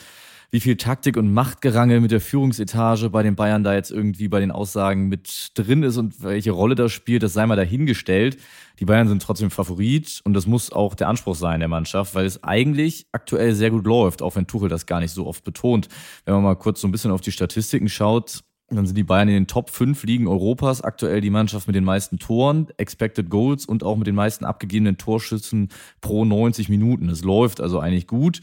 wie 0.51 0.61
viel 0.61 0.77
Taktik 0.77 1.17
und 1.17 1.33
Machtgerangel 1.33 2.01
mit 2.01 2.11
der 2.11 2.21
Führungsetage 2.21 3.11
bei 3.11 3.23
den 3.23 3.37
Bayern 3.37 3.65
da 3.65 3.75
jetzt 3.75 3.91
irgendwie 3.91 4.29
bei 4.29 4.41
den 4.41 4.51
Aussagen 4.51 5.09
mit 5.09 5.51
drin 5.55 5.83
ist 5.83 5.97
und 5.97 6.23
welche 6.23 6.53
Rolle 6.53 6.75
das 6.75 6.93
spielt, 6.93 7.23
das 7.23 7.33
sei 7.33 7.47
mal 7.47 7.57
dahingestellt. 7.57 8.39
Die 8.79 8.85
Bayern 8.85 9.09
sind 9.09 9.23
trotzdem 9.23 9.51
Favorit 9.51 10.21
und 10.25 10.35
das 10.35 10.47
muss 10.47 10.73
auch 10.73 10.95
der 10.95 11.09
Anspruch 11.09 11.35
sein 11.35 11.61
der 11.61 11.69
Mannschaft, 11.69 12.15
weil 12.15 12.27
es 12.27 12.45
eigentlich 12.45 13.07
aktuell 13.13 13.55
sehr 13.55 13.71
gut 13.71 13.87
läuft, 13.87 14.23
auch 14.23 14.37
wenn 14.37 14.47
Tuchel 14.47 14.69
das 14.69 14.87
gar 14.87 15.01
nicht 15.01 15.13
so 15.13 15.27
oft 15.27 15.45
betont. 15.45 15.89
Wenn 16.25 16.35
man 16.35 16.43
mal 16.43 16.57
kurz 16.57 16.81
so 16.81 16.89
ein 16.89 16.93
bisschen 16.93 17.11
auf 17.11 17.21
die 17.21 17.33
Statistiken 17.33 17.89
schaut, 17.89 18.43
dann 18.69 18.85
sind 18.85 18.99
die 18.99 19.05
Bayern 19.05 19.29
in 19.29 19.35
den 19.35 19.47
Top 19.47 19.71
5 19.71 20.03
Ligen 20.05 20.27
Europas 20.27 20.81
aktuell 20.81 21.21
die 21.21 21.31
Mannschaft 21.31 21.69
mit 21.69 21.77
den 21.77 21.85
meisten 21.85 22.19
Toren, 22.19 22.67
Expected 22.79 23.31
Goals 23.31 23.65
und 23.65 23.85
auch 23.85 23.97
mit 23.97 24.09
den 24.09 24.17
meisten 24.17 24.45
abgegebenen 24.45 24.99
Torschüssen 24.99 25.69
pro 26.01 26.25
90 26.25 26.69
Minuten. 26.69 27.09
Es 27.09 27.23
läuft 27.23 27.61
also 27.61 27.79
eigentlich 27.79 28.09
gut. 28.09 28.41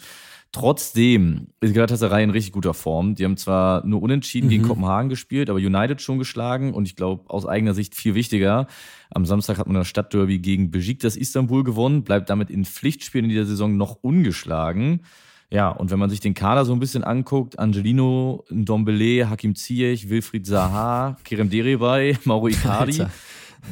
Trotzdem 0.54 1.48
ist 1.62 1.74
Galatasaray 1.74 2.24
in 2.24 2.30
richtig 2.30 2.54
guter 2.54 2.76
Form. 2.76 3.16
Die 3.16 3.26
haben 3.26 3.38
zwar 3.38 3.84
nur 3.88 4.04
unentschieden 4.04 4.46
mhm. 4.46 4.52
gegen 4.52 4.68
Kopenhagen 4.68 5.10
gespielt, 5.10 5.50
aber 5.50 5.58
United 5.58 6.00
schon 6.00 6.20
geschlagen 6.20 6.76
und 6.76 6.88
ich 6.88 6.96
glaube 6.96 7.28
aus 7.28 7.48
eigener 7.48 7.74
Sicht 7.74 7.96
viel 7.96 8.14
wichtiger. 8.14 8.68
Am 9.10 9.26
Samstag 9.26 9.58
hat 9.58 9.66
man 9.66 9.76
das 9.76 9.88
Stadtderby 9.88 10.38
gegen 10.38 10.70
Besiktas 10.70 11.16
Istanbul 11.16 11.64
gewonnen, 11.64 12.04
bleibt 12.04 12.30
damit 12.30 12.52
in 12.52 12.66
Pflichtspielen 12.66 13.26
in 13.26 13.30
dieser 13.32 13.48
Saison 13.48 13.78
noch 13.78 13.98
ungeschlagen. 14.02 15.02
Ja, 15.50 15.70
und 15.70 15.90
wenn 15.90 15.98
man 15.98 16.12
sich 16.12 16.20
den 16.20 16.36
Kader 16.36 16.66
so 16.66 16.74
ein 16.74 16.80
bisschen 16.80 17.04
anguckt, 17.04 17.58
Angelino, 17.58 18.46
Ndombele, 18.52 19.32
Hakim 19.32 19.56
Ziyech, 19.56 20.08
Wilfried 20.08 20.46
Zaha, 20.46 21.18
Kerem 21.24 21.50
Deribay, 21.50 22.16
Mauro 22.26 22.48
Icardi, 22.50 23.04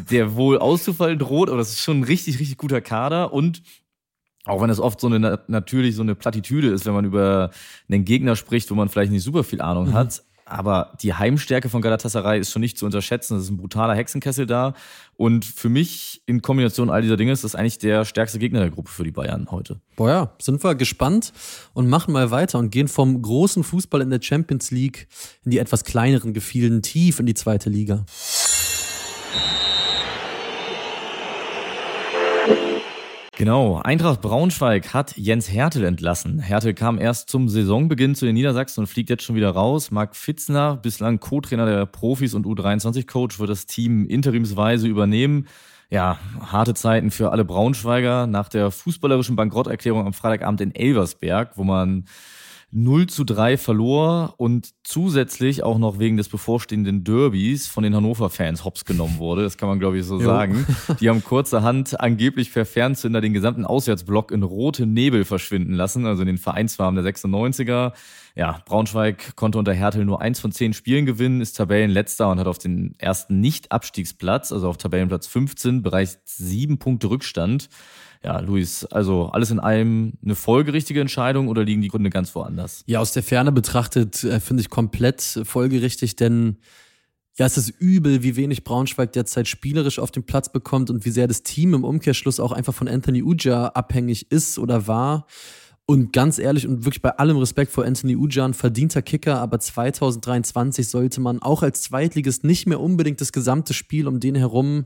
der 0.09 0.33
wohl 0.33 0.57
auszufallen 0.57 1.19
droht, 1.19 1.49
aber 1.49 1.59
das 1.59 1.73
ist 1.73 1.81
schon 1.81 1.99
ein 1.99 2.03
richtig, 2.05 2.39
richtig 2.39 2.57
guter 2.57 2.81
Kader 2.81 3.33
und 3.33 3.61
auch 4.45 4.61
wenn 4.61 4.69
es 4.69 4.79
oft 4.79 4.99
so 4.99 5.07
eine 5.07 5.39
natürlich 5.47 5.95
so 5.95 6.01
eine 6.01 6.15
Plattitüde 6.15 6.69
ist, 6.69 6.85
wenn 6.85 6.93
man 6.93 7.05
über 7.05 7.51
einen 7.89 8.05
Gegner 8.05 8.35
spricht, 8.35 8.71
wo 8.71 8.75
man 8.75 8.89
vielleicht 8.89 9.11
nicht 9.11 9.23
super 9.23 9.43
viel 9.43 9.61
Ahnung 9.61 9.89
mhm. 9.89 9.93
hat. 9.93 10.23
Aber 10.51 10.97
die 11.01 11.13
Heimstärke 11.13 11.69
von 11.69 11.81
Galatasaray 11.81 12.37
ist 12.37 12.51
schon 12.51 12.61
nicht 12.61 12.77
zu 12.77 12.85
unterschätzen. 12.85 13.35
Das 13.35 13.43
ist 13.43 13.51
ein 13.51 13.57
brutaler 13.57 13.95
Hexenkessel 13.95 14.45
da. 14.45 14.73
Und 15.15 15.45
für 15.45 15.69
mich 15.69 16.23
in 16.25 16.41
Kombination 16.41 16.89
all 16.89 17.01
dieser 17.01 17.15
Dinge 17.15 17.31
ist 17.31 17.45
das 17.45 17.55
eigentlich 17.55 17.77
der 17.77 18.03
stärkste 18.03 18.37
Gegner 18.37 18.59
der 18.59 18.69
Gruppe 18.69 18.91
für 18.91 19.05
die 19.05 19.11
Bayern 19.11 19.47
heute. 19.49 19.79
Boah 19.95 20.09
ja, 20.09 20.33
sind 20.41 20.61
wir 20.61 20.75
gespannt 20.75 21.31
und 21.73 21.87
machen 21.87 22.11
mal 22.11 22.31
weiter 22.31 22.59
und 22.59 22.69
gehen 22.69 22.89
vom 22.89 23.21
großen 23.21 23.63
Fußball 23.63 24.01
in 24.01 24.09
der 24.09 24.21
Champions 24.21 24.71
League 24.71 25.07
in 25.45 25.51
die 25.51 25.59
etwas 25.59 25.85
kleineren 25.85 26.33
Gefilden 26.33 26.81
tief 26.81 27.19
in 27.19 27.27
die 27.27 27.33
zweite 27.33 27.69
Liga. 27.69 28.05
Genau, 33.41 33.81
Eintracht 33.83 34.21
Braunschweig 34.21 34.93
hat 34.93 35.17
Jens 35.17 35.51
Hertel 35.51 35.83
entlassen. 35.83 36.37
Hertel 36.37 36.75
kam 36.75 36.99
erst 36.99 37.27
zum 37.31 37.49
Saisonbeginn 37.49 38.13
zu 38.13 38.27
den 38.27 38.35
Niedersachsen 38.35 38.81
und 38.81 38.85
fliegt 38.85 39.09
jetzt 39.09 39.23
schon 39.23 39.35
wieder 39.35 39.49
raus. 39.49 39.89
Marc 39.89 40.15
Fitzner, 40.15 40.77
bislang 40.77 41.19
Co-Trainer 41.19 41.65
der 41.65 41.87
Profis 41.87 42.35
und 42.35 42.45
U23-Coach, 42.45 43.39
wird 43.39 43.49
das 43.49 43.65
Team 43.65 44.05
interimsweise 44.05 44.87
übernehmen. 44.87 45.47
Ja, 45.89 46.19
harte 46.39 46.75
Zeiten 46.75 47.09
für 47.09 47.31
alle 47.31 47.43
Braunschweiger 47.43 48.27
nach 48.27 48.47
der 48.47 48.69
fußballerischen 48.69 49.35
Bankrotterklärung 49.35 50.05
am 50.05 50.13
Freitagabend 50.13 50.61
in 50.61 50.75
Elversberg, 50.75 51.57
wo 51.57 51.63
man 51.63 52.05
0 52.73 53.07
zu 53.07 53.25
3 53.25 53.57
verlor 53.57 54.35
und 54.37 54.69
zusätzlich 54.83 55.61
auch 55.63 55.77
noch 55.77 55.99
wegen 55.99 56.15
des 56.15 56.29
bevorstehenden 56.29 57.03
Derbys 57.03 57.67
von 57.67 57.83
den 57.83 57.93
Hannover-Fans 57.93 58.63
hops 58.63 58.85
genommen 58.85 59.17
wurde. 59.17 59.43
Das 59.43 59.57
kann 59.57 59.67
man, 59.67 59.79
glaube 59.79 59.97
ich, 59.97 60.05
so 60.05 60.19
jo. 60.19 60.25
sagen. 60.25 60.65
Die 61.01 61.09
haben 61.09 61.23
kurzerhand 61.23 61.99
angeblich 61.99 62.53
per 62.53 62.65
Fernzünder 62.65 63.19
den 63.19 63.33
gesamten 63.33 63.65
Auswärtsblock 63.65 64.31
in 64.31 64.43
rote 64.43 64.85
Nebel 64.85 65.25
verschwinden 65.25 65.73
lassen, 65.73 66.05
also 66.05 66.21
in 66.21 66.27
den 66.27 66.37
Vereinsfarben 66.37 67.01
der 67.01 67.13
96er. 67.13 67.91
Ja, 68.35 68.61
Braunschweig 68.65 69.35
konnte 69.35 69.57
unter 69.57 69.73
Hertel 69.73 70.05
nur 70.05 70.21
eins 70.21 70.39
von 70.39 70.51
zehn 70.51 70.73
Spielen 70.73 71.05
gewinnen, 71.05 71.41
ist 71.41 71.57
Tabellenletzter 71.57 72.29
und 72.29 72.39
hat 72.39 72.47
auf 72.47 72.57
den 72.57 72.95
ersten 72.97 73.39
Nicht-Abstiegsplatz, 73.41 74.51
also 74.51 74.69
auf 74.69 74.77
Tabellenplatz 74.77 75.27
15, 75.27 75.81
bereits 75.81 76.19
sieben 76.25 76.77
Punkte 76.77 77.09
Rückstand. 77.09 77.69
Ja, 78.23 78.39
Luis, 78.39 78.85
also 78.85 79.27
alles 79.27 79.49
in 79.49 79.59
allem 79.59 80.13
eine 80.23 80.35
folgerichtige 80.35 81.01
Entscheidung 81.01 81.47
oder 81.47 81.63
liegen 81.63 81.81
die 81.81 81.87
Gründe 81.87 82.11
ganz 82.11 82.33
woanders? 82.35 82.83
Ja, 82.85 82.99
aus 82.99 83.13
der 83.13 83.23
Ferne 83.23 83.51
betrachtet 83.51 84.23
äh, 84.23 84.39
finde 84.39 84.61
ich 84.61 84.69
komplett 84.69 85.41
folgerichtig, 85.43 86.15
denn 86.15 86.57
ja, 87.37 87.45
es 87.45 87.57
ist 87.57 87.69
übel, 87.69 88.23
wie 88.23 88.35
wenig 88.35 88.63
Braunschweig 88.63 89.13
derzeit 89.13 89.47
spielerisch 89.47 89.99
auf 89.99 90.11
den 90.11 90.23
Platz 90.23 90.51
bekommt 90.51 90.89
und 90.89 91.05
wie 91.05 91.09
sehr 91.09 91.27
das 91.27 91.43
Team 91.43 91.73
im 91.73 91.83
Umkehrschluss 91.83 92.39
auch 92.39 92.51
einfach 92.51 92.73
von 92.73 92.87
Anthony 92.87 93.23
Uja 93.23 93.67
abhängig 93.67 94.31
ist 94.31 94.59
oder 94.59 94.85
war. 94.85 95.25
Und 95.91 96.13
ganz 96.13 96.39
ehrlich 96.39 96.65
und 96.65 96.85
wirklich 96.85 97.01
bei 97.01 97.17
allem 97.17 97.35
Respekt 97.35 97.69
vor 97.69 97.83
Anthony 97.83 98.15
Ujan, 98.15 98.53
verdienter 98.53 99.01
Kicker, 99.01 99.41
aber 99.41 99.59
2023 99.59 100.87
sollte 100.87 101.19
man 101.19 101.41
auch 101.41 101.63
als 101.63 101.81
Zweitligist 101.81 102.45
nicht 102.45 102.65
mehr 102.65 102.79
unbedingt 102.79 103.19
das 103.19 103.33
gesamte 103.33 103.73
Spiel 103.73 104.07
um 104.07 104.21
den 104.21 104.35
herum 104.35 104.85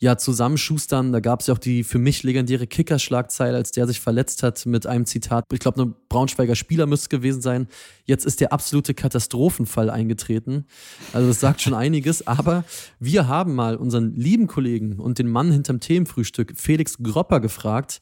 ja 0.00 0.18
zusammenschustern. 0.18 1.12
Da 1.12 1.20
gab 1.20 1.42
es 1.42 1.46
ja 1.46 1.54
auch 1.54 1.58
die 1.58 1.84
für 1.84 2.00
mich 2.00 2.24
legendäre 2.24 2.66
Kickerschlagzeile, 2.66 3.56
als 3.56 3.70
der 3.70 3.86
sich 3.86 4.00
verletzt 4.00 4.42
hat 4.42 4.66
mit 4.66 4.84
einem 4.84 5.06
Zitat. 5.06 5.44
Ich 5.52 5.60
glaube, 5.60 5.80
ein 5.80 5.94
Braunschweiger 6.08 6.56
Spieler 6.56 6.86
müsste 6.86 7.04
es 7.04 7.08
gewesen 7.10 7.40
sein. 7.40 7.68
Jetzt 8.04 8.26
ist 8.26 8.40
der 8.40 8.52
absolute 8.52 8.94
Katastrophenfall 8.94 9.90
eingetreten. 9.90 10.66
Also 11.12 11.28
das 11.28 11.38
sagt 11.38 11.60
schon 11.60 11.74
einiges. 11.74 12.26
Aber 12.26 12.64
wir 12.98 13.28
haben 13.28 13.54
mal 13.54 13.76
unseren 13.76 14.16
lieben 14.16 14.48
Kollegen 14.48 14.98
und 14.98 15.20
den 15.20 15.28
Mann 15.28 15.52
hinterm 15.52 15.78
Themenfrühstück, 15.78 16.54
Felix 16.56 16.98
Gropper, 17.00 17.38
gefragt, 17.38 18.00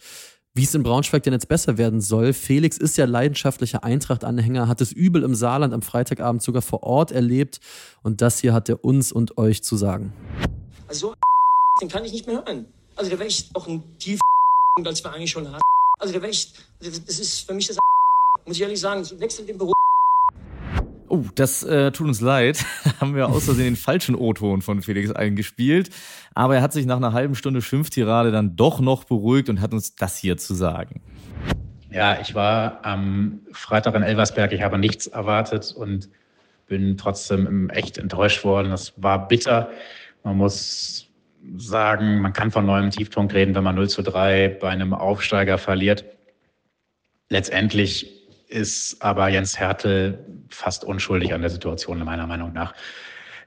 wie 0.61 0.65
es 0.65 0.75
in 0.75 0.83
Braunschweig 0.83 1.23
denn 1.23 1.33
jetzt 1.33 1.49
besser 1.49 1.79
werden 1.79 2.03
soll. 2.03 2.35
Felix 2.35 2.77
ist 2.77 2.99
ja 2.99 3.07
leidenschaftlicher 3.07 3.83
Eintracht-Anhänger, 3.83 4.69
hat 4.69 4.83
es 4.83 4.93
übel 4.93 5.23
im 5.23 5.35
Saarland 5.35 5.73
am 5.73 5.81
Freitagabend 5.81 6.43
sogar 6.43 6.61
vor 6.61 6.83
Ort 6.83 7.13
erlebt. 7.13 7.61
Und 8.03 8.21
das 8.21 8.41
hier 8.41 8.53
hat 8.53 8.69
er 8.69 8.85
uns 8.85 9.11
und 9.11 9.39
euch 9.39 9.63
zu 9.63 9.79
sagen. 9.79 10.13
Also 10.87 11.15
den 11.81 11.89
kann 11.89 12.05
ich 12.05 12.13
nicht 12.13 12.27
mehr 12.27 12.45
hören. 12.45 12.67
Also 12.95 13.09
der 13.09 13.19
wäre 13.19 13.29
echt 13.29 13.57
auch 13.57 13.67
ein 13.67 13.83
tief 13.99 14.21
als 14.85 15.03
wir 15.03 15.15
eigentlich 15.15 15.31
schon 15.31 15.51
hatten. 15.51 15.63
Also 15.99 16.13
der 16.13 16.21
wäre 16.21 16.31
echt, 16.31 16.53
also 16.79 17.01
das 17.07 17.19
ist 17.19 17.41
für 17.41 17.55
mich 17.55 17.67
das 17.67 17.79
muss 18.45 18.57
ich 18.57 18.63
ehrlich 18.63 18.81
sagen, 18.81 19.03
wechselt 19.19 19.49
den 19.49 19.57
Beruf. 19.57 19.73
Oh, 21.11 21.25
das 21.35 21.65
äh, 21.65 21.91
tut 21.91 22.07
uns 22.07 22.21
leid. 22.21 22.65
haben 23.01 23.17
wir 23.17 23.29
aus 23.29 23.47
Versehen 23.47 23.65
den 23.65 23.77
falschen 23.77 24.15
O-Ton 24.15 24.63
von 24.63 24.81
Felix 24.81 25.11
eingespielt. 25.11 25.91
Aber 26.37 26.55
er 26.55 26.63
hat 26.63 26.73
sich 26.73 26.87
nach 26.87 26.99
einer 26.99 27.13
halben 27.13 27.35
Stunde 27.35 27.63
Schimpftirade 27.63 28.31
dann 28.31 28.55
doch 28.55 28.79
noch 28.79 29.03
beruhigt 29.03 29.49
und 29.49 29.61
hat 29.61 29.73
uns 29.73 29.97
das 29.97 30.17
hier 30.17 30.37
zu 30.37 30.55
sagen. 30.55 31.03
Ja, 31.91 32.21
ich 32.21 32.37
war 32.37 32.85
am 32.85 33.41
Freitag 33.51 33.97
in 33.97 34.05
Elversberg. 34.05 34.53
Ich 34.53 34.63
habe 34.63 34.79
nichts 34.79 35.09
erwartet 35.09 35.75
und 35.77 36.09
bin 36.69 36.97
trotzdem 36.97 37.69
echt 37.71 37.99
enttäuscht 37.99 38.45
worden. 38.45 38.71
Das 38.71 38.93
war 38.97 39.27
bitter. 39.27 39.69
Man 40.23 40.37
muss 40.37 41.09
sagen, 41.57 42.21
man 42.21 42.33
kann 42.33 42.53
von 42.53 42.65
neuem 42.65 42.91
Tiefpunkt 42.91 43.35
reden, 43.35 43.57
wenn 43.57 43.65
man 43.65 43.75
0 43.75 43.89
zu 43.89 44.03
3 44.03 44.59
bei 44.61 44.69
einem 44.69 44.95
Aufsteiger 44.95 45.59
verliert. 45.59 46.05
Letztendlich 47.31 48.20
ist 48.51 49.01
aber 49.01 49.29
Jens 49.29 49.59
Hertel 49.59 50.19
fast 50.49 50.85
unschuldig 50.85 51.33
an 51.33 51.41
der 51.41 51.51
Situation, 51.51 51.99
meiner 52.05 52.27
Meinung 52.27 52.53
nach. 52.53 52.75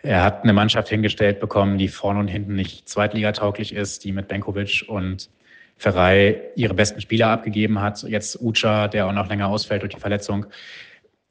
Er 0.01 0.23
hat 0.23 0.43
eine 0.43 0.53
Mannschaft 0.53 0.89
hingestellt 0.89 1.39
bekommen, 1.39 1.77
die 1.77 1.87
vorne 1.87 2.19
und 2.19 2.27
hinten 2.27 2.55
nicht 2.55 2.89
zweitligatauglich 2.89 3.73
ist, 3.73 4.03
die 4.03 4.11
mit 4.11 4.27
Benkovic 4.27 4.85
und 4.87 5.29
Ferrei 5.77 6.41
ihre 6.55 6.73
besten 6.73 7.01
Spieler 7.01 7.27
abgegeben 7.27 7.81
hat. 7.81 8.03
Jetzt 8.03 8.41
Ucha, 8.41 8.87
der 8.87 9.07
auch 9.07 9.13
noch 9.13 9.29
länger 9.29 9.47
ausfällt 9.47 9.81
durch 9.81 9.93
die 9.93 9.99
Verletzung. 9.99 10.45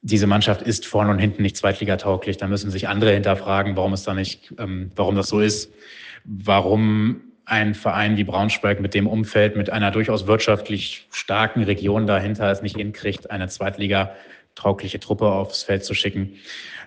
Diese 0.01 0.27
Mannschaft 0.27 0.63
ist 0.63 0.87
vorne 0.87 1.11
und 1.11 1.19
hinten 1.19 1.43
nicht 1.43 1.57
zweitligatauglich. 1.57 2.37
Da 2.39 2.49
müssen 2.49 2.71
sich 2.71 2.89
andere 2.89 3.13
hinterfragen, 3.13 3.77
warum 3.77 3.93
es 3.93 4.03
da 4.03 4.15
nicht, 4.15 4.55
ähm, 4.59 4.91
warum 4.97 5.17
das 5.17 5.29
so 5.29 5.41
ist 5.41 5.73
warum 6.25 7.32
ein 7.53 7.75
Verein 7.75 8.17
wie 8.17 8.25
Braunschweig 8.25 8.81
mit 8.81 8.95
dem 8.95 9.07
Umfeld, 9.07 9.57
mit 9.57 9.69
einer 9.69 9.91
durchaus 9.91 10.27
wirtschaftlich 10.27 11.07
starken 11.13 11.63
Region 11.63 12.07
dahinter 12.07 12.51
es 12.51 12.63
nicht 12.63 12.77
hinkriegt, 12.77 13.31
eine 13.31 13.47
Zweitliga-taugliche 13.47 14.99
Truppe 15.01 15.27
aufs 15.27 15.63
Feld 15.63 15.85
zu 15.85 15.93
schicken. 15.93 16.33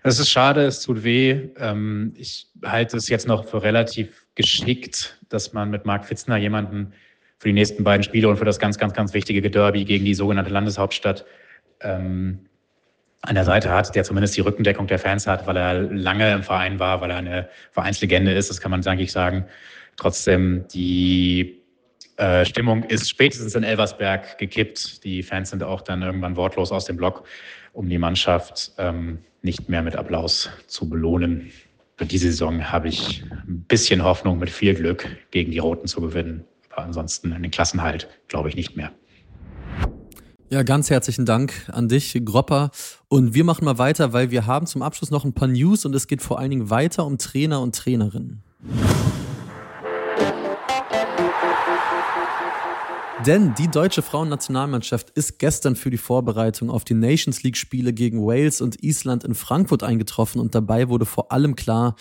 Es 0.02 0.18
ist 0.18 0.32
schade, 0.32 0.66
es 0.66 0.82
tut 0.82 1.04
weh. 1.04 1.50
Ähm, 1.60 2.16
ich 2.18 2.48
halte 2.64 2.98
es 2.98 3.10
jetzt 3.10 3.28
noch 3.28 3.48
für 3.48 3.62
relativ 3.62 4.26
geschickt, 4.34 5.20
dass 5.30 5.54
man 5.54 5.70
mit 5.70 5.86
Marc 5.86 6.06
Fitzner 6.06 6.38
jemanden 6.38 6.94
für 7.38 7.50
die 7.50 7.54
nächsten 7.54 7.84
beiden 7.84 8.02
Spiele 8.02 8.28
und 8.28 8.38
für 8.38 8.46
das 8.46 8.58
ganz, 8.58 8.80
ganz, 8.80 8.94
ganz 8.94 9.14
wichtige 9.14 9.48
Derby 9.48 9.86
gegen 9.86 10.04
die 10.04 10.16
sogenannte 10.16 10.50
Landeshauptstadt 10.50 11.26
ähm, 11.82 12.40
an 13.22 13.36
der 13.36 13.46
Seite 13.46 13.70
hat, 13.70 13.94
der 13.94 14.04
zumindest 14.04 14.36
die 14.36 14.42
Rückendeckung 14.42 14.88
der 14.88 14.98
Fans 14.98 15.28
hat, 15.28 15.46
weil 15.46 15.58
er 15.58 15.74
lange 15.76 16.34
im 16.34 16.42
Verein 16.42 16.80
war, 16.80 17.02
weil 17.02 17.12
er 17.12 17.18
eine 17.18 17.50
Vereinslegende 17.72 18.34
ist, 18.34 18.50
das 18.50 18.60
kann 18.60 18.72
man 18.72 18.84
eigentlich 18.88 19.12
sagen. 19.12 19.46
Trotzdem, 19.98 20.66
die 20.74 21.62
äh, 22.18 22.46
Stimmung 22.46 22.84
ist 22.84 23.10
spätestens 23.10 23.56
in 23.56 23.64
Elversberg 23.64 24.38
gekippt. 24.38 25.04
Die 25.04 25.24
Fans 25.24 25.50
sind 25.50 25.64
auch 25.64 25.82
dann 25.82 26.02
irgendwann 26.02 26.36
wortlos 26.36 26.72
aus 26.72 26.86
dem 26.86 26.98
Block, 26.98 27.24
um 27.74 27.90
die 27.90 27.98
Mannschaft 27.98 28.72
ähm, 28.78 29.20
nicht 29.42 29.70
mehr 29.70 29.82
mit 29.82 29.96
Applaus 29.96 30.50
zu 30.68 30.90
belohnen. 30.90 31.52
Für 31.98 32.06
diese 32.06 32.28
Saison 32.28 32.72
habe 32.72 32.90
ich 32.90 33.24
ein 33.48 33.66
bisschen 33.68 34.04
Hoffnung, 34.04 34.40
mit 34.40 34.50
viel 34.50 34.74
Glück 34.74 35.08
gegen 35.32 35.52
die 35.52 35.60
Roten 35.60 35.88
zu 35.88 36.02
gewinnen. 36.02 36.44
Aber 36.72 36.84
ansonsten 36.84 37.32
in 37.32 37.42
den 37.42 37.52
Klassenhalt 37.52 38.08
glaube 38.28 38.50
ich 38.50 38.56
nicht 38.56 38.76
mehr. 38.76 38.92
Ja, 40.50 40.64
ganz 40.64 40.90
herzlichen 40.90 41.26
Dank 41.26 41.54
an 41.72 41.90
dich, 41.90 42.22
Gropper. 42.24 42.72
Und 43.08 43.34
wir 43.34 43.44
machen 43.44 43.66
mal 43.66 43.78
weiter, 43.78 44.14
weil 44.14 44.30
wir 44.30 44.46
haben 44.46 44.68
zum 44.68 44.82
Abschluss 44.82 45.10
noch 45.10 45.26
ein 45.26 45.34
paar 45.34 45.48
News 45.48 45.86
und 45.86 45.96
es 45.96 46.08
geht 46.08 46.22
vor 46.22 46.40
allen 46.40 46.52
Dingen 46.52 46.70
weiter 46.70 47.06
um 47.06 47.18
Trainer 47.18 47.62
und 47.62 47.76
Trainerinnen. 47.76 48.44
Denn 53.26 53.56
die 53.56 53.68
deutsche 53.68 54.04
Frauennationalmannschaft 54.04 55.10
ist 55.12 55.40
gestern 55.40 55.76
für 55.76 55.90
die 55.90 55.98
Vorbereitung 55.98 56.70
auf 56.70 56.84
die 56.84 56.94
Nations 56.94 57.42
League-Spiele 57.42 57.92
gegen 57.92 58.24
Wales 58.24 58.62
und 58.62 58.84
Island 58.84 59.24
in 59.24 59.34
Frankfurt 59.34 59.82
eingetroffen 59.82 60.40
und 60.40 60.54
dabei 60.54 60.90
wurde 60.90 61.06
vor 61.06 61.32
allem 61.32 61.56
klar, 61.56 61.96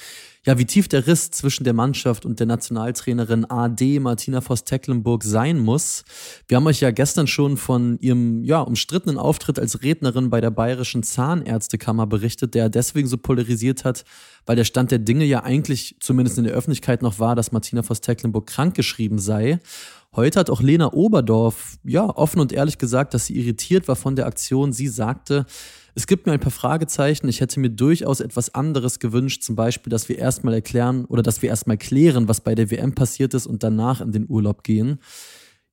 ja, 0.46 0.58
wie 0.58 0.66
tief 0.66 0.88
der 0.88 1.06
Riss 1.06 1.30
zwischen 1.30 1.64
der 1.64 1.72
Mannschaft 1.72 2.26
und 2.26 2.38
der 2.38 2.46
Nationaltrainerin 2.46 3.46
AD 3.50 4.00
Martina 4.00 4.42
Voss-Tecklenburg 4.42 5.24
sein 5.24 5.58
muss. 5.58 6.04
Wir 6.46 6.58
haben 6.58 6.66
euch 6.66 6.80
ja 6.80 6.90
gestern 6.90 7.26
schon 7.26 7.56
von 7.56 7.98
ihrem 8.00 8.44
ja, 8.44 8.60
umstrittenen 8.60 9.16
Auftritt 9.16 9.58
als 9.58 9.82
Rednerin 9.82 10.28
bei 10.28 10.42
der 10.42 10.50
Bayerischen 10.50 11.02
Zahnärztekammer 11.02 12.06
berichtet, 12.06 12.54
der 12.54 12.68
deswegen 12.68 13.08
so 13.08 13.16
polarisiert 13.16 13.86
hat, 13.86 14.04
weil 14.44 14.56
der 14.56 14.64
Stand 14.64 14.90
der 14.90 14.98
Dinge 14.98 15.24
ja 15.24 15.42
eigentlich 15.42 15.96
zumindest 16.00 16.36
in 16.36 16.44
der 16.44 16.52
Öffentlichkeit 16.52 17.00
noch 17.00 17.18
war, 17.18 17.34
dass 17.34 17.52
Martina 17.52 17.82
Voss-Tecklenburg 17.82 18.46
krankgeschrieben 18.46 19.18
sei. 19.18 19.60
Heute 20.16 20.38
hat 20.38 20.49
auch 20.49 20.62
Lena 20.62 20.92
Oberdorf 20.92 21.76
ja 21.83 22.04
offen 22.04 22.40
und 22.40 22.52
ehrlich 22.52 22.78
gesagt, 22.78 23.14
dass 23.14 23.26
sie 23.26 23.37
irritiert 23.37 23.88
war 23.88 23.97
von 23.97 24.14
der 24.14 24.26
Aktion. 24.26 24.73
Sie 24.73 24.87
sagte, 24.87 25.44
es 25.97 26.06
gibt 26.06 26.26
mir 26.26 26.33
ein 26.33 26.40
paar 26.40 26.52
Fragezeichen. 26.52 27.28
Ich 27.28 27.40
hätte 27.40 27.59
mir 27.59 27.71
durchaus 27.71 28.21
etwas 28.21 28.54
anderes 28.54 29.00
gewünscht, 29.00 29.42
zum 29.42 29.56
Beispiel, 29.56 29.90
dass 29.90 30.09
wir 30.09 30.18
erstmal 30.18 30.54
erklären 30.54 31.04
oder 31.06 31.23
dass 31.23 31.42
wir 31.42 31.49
erstmal 31.49 31.78
klären, 31.78 32.28
was 32.28 32.40
bei 32.40 32.54
der 32.54 32.71
WM 32.71 32.94
passiert 32.94 33.35
ist 33.35 33.49
und 33.49 33.64
danach 33.64 34.00
in 34.00 34.12
den 34.12 34.26
Urlaub 34.28 34.62
gehen. 34.62 35.00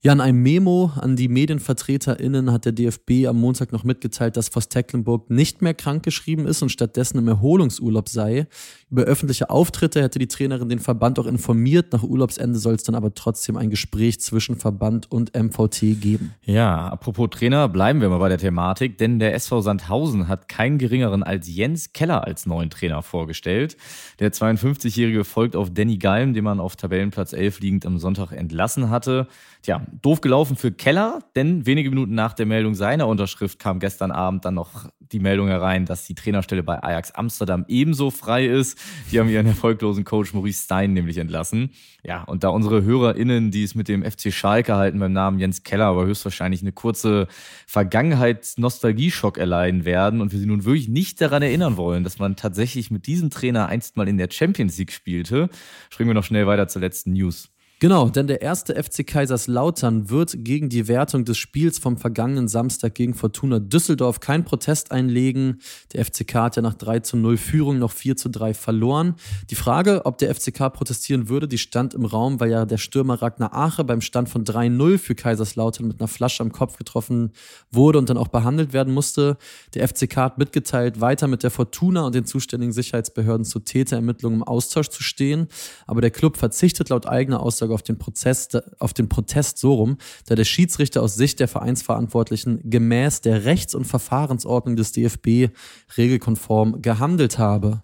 Ja, 0.03 0.13
in 0.13 0.19
einem 0.21 0.41
Memo 0.41 0.91
an 0.95 1.15
die 1.15 1.27
MedienvertreterInnen 1.27 2.51
hat 2.51 2.65
der 2.65 2.71
DFB 2.71 3.27
am 3.27 3.39
Montag 3.39 3.71
noch 3.71 3.83
mitgeteilt, 3.83 4.35
dass 4.35 4.49
Voss 4.49 4.67
Tecklenburg 4.67 5.29
nicht 5.29 5.61
mehr 5.61 5.75
krankgeschrieben 5.75 6.47
ist 6.47 6.63
und 6.63 6.69
stattdessen 6.69 7.19
im 7.19 7.27
Erholungsurlaub 7.27 8.09
sei. 8.09 8.47
Über 8.91 9.03
öffentliche 9.03 9.49
Auftritte 9.49 10.01
hätte 10.01 10.19
die 10.19 10.27
Trainerin 10.27 10.67
den 10.67 10.79
Verband 10.79 11.17
auch 11.17 11.25
informiert. 11.25 11.93
Nach 11.93 12.03
Urlaubsende 12.03 12.59
soll 12.59 12.75
es 12.75 12.83
dann 12.83 12.93
aber 12.93 13.13
trotzdem 13.13 13.55
ein 13.55 13.69
Gespräch 13.69 14.19
zwischen 14.19 14.57
Verband 14.57 15.09
und 15.09 15.33
MVT 15.33 16.01
geben. 16.01 16.35
Ja, 16.43 16.89
apropos 16.89 17.29
Trainer, 17.29 17.69
bleiben 17.69 18.01
wir 18.01 18.09
mal 18.09 18.17
bei 18.17 18.27
der 18.27 18.37
Thematik, 18.37 18.97
denn 18.97 19.17
der 19.19 19.33
SV 19.33 19.61
Sandhausen 19.61 20.27
hat 20.27 20.49
keinen 20.49 20.77
geringeren 20.77 21.23
als 21.23 21.47
Jens 21.47 21.93
Keller 21.93 22.27
als 22.27 22.45
neuen 22.45 22.69
Trainer 22.69 23.01
vorgestellt. 23.01 23.77
Der 24.19 24.33
52-Jährige 24.33 25.23
folgt 25.23 25.55
auf 25.55 25.69
Danny 25.73 25.97
Galm, 25.97 26.33
den 26.33 26.43
man 26.43 26.59
auf 26.59 26.75
Tabellenplatz 26.75 27.31
11 27.31 27.61
liegend 27.61 27.85
am 27.85 27.97
Sonntag 27.97 28.33
entlassen 28.33 28.89
hatte. 28.89 29.27
Tja, 29.61 29.85
doof 30.01 30.19
gelaufen 30.19 30.57
für 30.57 30.73
Keller, 30.73 31.19
denn 31.37 31.65
wenige 31.65 31.89
Minuten 31.89 32.13
nach 32.13 32.33
der 32.33 32.45
Meldung 32.45 32.75
seiner 32.75 33.07
Unterschrift 33.07 33.57
kam 33.57 33.79
gestern 33.79 34.11
Abend 34.11 34.43
dann 34.43 34.55
noch 34.55 34.89
die 34.99 35.19
Meldung 35.19 35.47
herein, 35.47 35.85
dass 35.85 36.05
die 36.05 36.15
Trainerstelle 36.15 36.63
bei 36.63 36.81
Ajax 36.83 37.11
Amsterdam 37.11 37.65
ebenso 37.67 38.11
frei 38.11 38.47
ist. 38.47 38.77
Die 39.11 39.19
haben 39.19 39.29
ihren 39.29 39.45
erfolglosen 39.45 40.05
Coach 40.05 40.33
Maurice 40.33 40.63
Stein 40.63 40.93
nämlich 40.93 41.17
entlassen. 41.17 41.71
Ja, 42.03 42.23
und 42.23 42.43
da 42.43 42.49
unsere 42.49 42.83
HörerInnen, 42.83 43.51
die 43.51 43.63
es 43.63 43.75
mit 43.75 43.87
dem 43.87 44.03
FC 44.03 44.33
Schalke 44.33 44.75
halten 44.75 44.99
beim 44.99 45.13
Namen 45.13 45.39
Jens 45.39 45.63
Keller, 45.63 45.85
aber 45.85 46.05
höchstwahrscheinlich 46.05 46.61
eine 46.61 46.71
kurze 46.71 47.27
Vergangenheits-Nostalgieschock 47.67 49.37
erleiden 49.37 49.85
werden 49.85 50.21
und 50.21 50.31
wir 50.31 50.39
sie 50.39 50.45
nun 50.45 50.65
wirklich 50.65 50.87
nicht 50.87 51.21
daran 51.21 51.41
erinnern 51.41 51.77
wollen, 51.77 52.03
dass 52.03 52.19
man 52.19 52.35
tatsächlich 52.35 52.89
mit 52.89 53.07
diesem 53.07 53.29
Trainer 53.29 53.67
einst 53.67 53.97
mal 53.97 54.07
in 54.07 54.17
der 54.17 54.29
Champions 54.31 54.77
League 54.77 54.91
spielte, 54.91 55.49
springen 55.89 56.09
wir 56.09 56.15
noch 56.15 56.23
schnell 56.23 56.47
weiter 56.47 56.67
zur 56.67 56.81
letzten 56.81 57.13
News. 57.13 57.49
Genau, 57.81 58.09
denn 58.09 58.27
der 58.27 58.43
erste 58.43 58.75
FC 58.75 59.07
Kaiserslautern 59.07 60.11
wird 60.11 60.35
gegen 60.45 60.69
die 60.69 60.87
Wertung 60.87 61.25
des 61.25 61.39
Spiels 61.39 61.79
vom 61.79 61.97
vergangenen 61.97 62.47
Samstag 62.47 62.93
gegen 62.93 63.15
Fortuna 63.15 63.57
Düsseldorf 63.57 64.19
keinen 64.19 64.45
Protest 64.45 64.91
einlegen. 64.91 65.61
Der 65.91 66.05
FCK 66.05 66.35
hat 66.35 66.55
ja 66.57 66.61
nach 66.61 66.75
3 66.75 66.99
zu 66.99 67.17
0 67.17 67.37
Führung 67.37 67.79
noch 67.79 67.91
4 67.91 68.17
zu 68.17 68.29
3 68.29 68.53
verloren. 68.53 69.15
Die 69.49 69.55
Frage, 69.55 70.05
ob 70.05 70.19
der 70.19 70.35
FCK 70.35 70.71
protestieren 70.71 71.27
würde, 71.27 71.47
die 71.47 71.57
stand 71.57 71.95
im 71.95 72.05
Raum, 72.05 72.39
weil 72.39 72.51
ja 72.51 72.65
der 72.65 72.77
Stürmer 72.77 73.19
Ragnar 73.19 73.55
Ache 73.55 73.83
beim 73.83 74.01
Stand 74.01 74.29
von 74.29 74.45
3-0 74.45 74.99
für 74.99 75.15
Kaiserslautern 75.15 75.87
mit 75.87 75.99
einer 75.99 76.07
Flasche 76.07 76.43
am 76.43 76.51
Kopf 76.51 76.77
getroffen 76.77 77.31
wurde 77.71 77.97
und 77.97 78.11
dann 78.11 78.17
auch 78.17 78.27
behandelt 78.27 78.73
werden 78.73 78.93
musste. 78.93 79.37
Der 79.73 79.87
FCK 79.87 80.17
hat 80.17 80.37
mitgeteilt, 80.37 81.01
weiter 81.01 81.25
mit 81.25 81.41
der 81.41 81.49
Fortuna 81.49 82.05
und 82.05 82.13
den 82.13 82.27
zuständigen 82.27 82.73
Sicherheitsbehörden 82.73 83.43
zu 83.43 83.57
Täterermittlungen 83.57 84.41
im 84.41 84.43
Austausch 84.43 84.89
zu 84.89 85.01
stehen. 85.01 85.47
Aber 85.87 86.01
der 86.01 86.11
Club 86.11 86.37
verzichtet 86.37 86.89
laut 86.89 87.07
eigener 87.07 87.39
Aussage 87.39 87.70
Aussage 87.71 87.73
auf 87.73 87.83
den, 87.83 87.97
Prozess, 87.97 88.49
auf 88.79 88.93
den 88.93 89.09
Protest 89.09 89.57
so 89.57 89.73
rum, 89.73 89.97
da 90.25 90.35
der 90.35 90.43
Schiedsrichter 90.43 91.01
aus 91.01 91.15
Sicht 91.15 91.39
der 91.39 91.47
Vereinsverantwortlichen 91.47 92.69
gemäß 92.69 93.21
der 93.21 93.45
Rechts- 93.45 93.75
und 93.75 93.85
Verfahrensordnung 93.85 94.75
des 94.75 94.91
DFB 94.91 95.49
regelkonform 95.97 96.81
gehandelt 96.81 97.37
habe. 97.37 97.81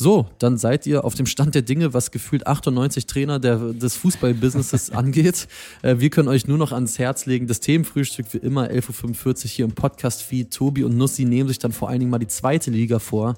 So, 0.00 0.24
dann 0.38 0.56
seid 0.56 0.86
ihr 0.86 1.04
auf 1.04 1.14
dem 1.14 1.26
Stand 1.26 1.54
der 1.54 1.60
Dinge, 1.60 1.92
was 1.92 2.10
gefühlt 2.10 2.46
98 2.46 3.04
Trainer 3.04 3.38
der, 3.38 3.58
des 3.58 3.96
Fußballbusinesses 3.96 4.90
angeht. 4.92 5.46
Äh, 5.82 5.96
wir 5.98 6.08
können 6.08 6.28
euch 6.28 6.46
nur 6.46 6.56
noch 6.56 6.72
ans 6.72 6.98
Herz 6.98 7.26
legen. 7.26 7.46
Das 7.46 7.60
Themenfrühstück 7.60 8.24
wie 8.32 8.38
immer 8.38 8.70
11.45 8.70 9.26
Uhr 9.26 9.50
hier 9.50 9.64
im 9.66 9.72
Podcast-Feed. 9.72 10.54
Tobi 10.54 10.84
und 10.84 10.96
Nussi 10.96 11.26
nehmen 11.26 11.50
sich 11.50 11.58
dann 11.58 11.72
vor 11.72 11.90
allen 11.90 11.98
Dingen 11.98 12.10
mal 12.10 12.18
die 12.18 12.28
zweite 12.28 12.70
Liga 12.70 12.98
vor. 12.98 13.34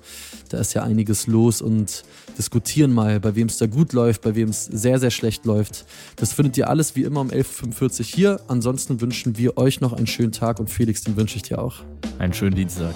Da 0.51 0.59
ist 0.59 0.73
ja 0.75 0.85
einiges 0.85 1.27
los 1.27 1.63
und 1.63 2.05
diskutieren 2.39 2.93
mal, 2.93 3.19
bei 3.19 3.35
wem 3.35 3.49
es 3.49 3.59
da 3.59 3.67
gut 3.67 3.93
läuft, 3.93 4.23
bei 4.23 4.37
wem 4.37 4.51
es 4.51 4.65
sehr, 4.67 5.01
sehr 5.01 5.11
schlecht 5.11 5.45
läuft. 5.45 5.85
Das 6.15 6.33
findet 6.33 6.57
ihr 6.59 6.71
alles 6.71 6.95
wie 6.95 7.03
immer 7.03 7.23
um 7.23 7.31
11.45 7.31 7.99
Uhr 7.99 8.05
hier. 8.05 8.41
Ansonsten 8.47 9.01
wünschen 9.01 9.37
wir 9.37 9.57
euch 9.57 9.81
noch 9.81 9.95
einen 9.95 10.07
schönen 10.07 10.31
Tag 10.31 10.61
und 10.61 10.71
Felix, 10.71 11.03
den 11.03 11.17
wünsche 11.17 11.35
ich 11.35 11.43
dir 11.43 11.61
auch. 11.61 11.83
Einen 12.21 12.33
schönen 12.33 12.55
Dienstag. 12.55 12.95